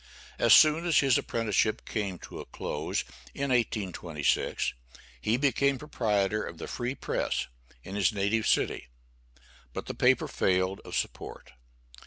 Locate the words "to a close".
2.23-3.03